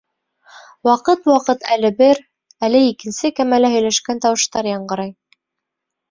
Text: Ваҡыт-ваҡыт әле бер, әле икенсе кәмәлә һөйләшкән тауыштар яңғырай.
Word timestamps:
Ваҡыт-ваҡыт 0.87 1.65
әле 1.75 1.91
бер, 1.99 2.21
әле 2.67 2.81
икенсе 2.85 3.31
кәмәлә 3.41 3.69
һөйләшкән 3.75 4.23
тауыштар 4.25 4.71
яңғырай. 4.71 5.13